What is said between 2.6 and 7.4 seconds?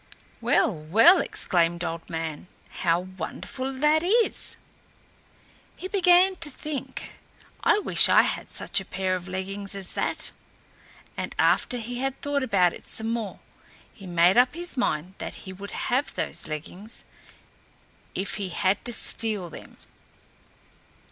"how wonderful that is!" He began to think,